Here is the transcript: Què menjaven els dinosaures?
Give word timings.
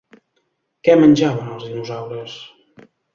Què 0.87 0.95
menjaven 1.01 1.51
els 1.57 1.65
dinosaures? 1.67 2.39